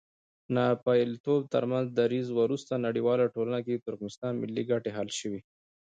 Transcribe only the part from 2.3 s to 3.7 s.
وروسته نړیواله ټولنه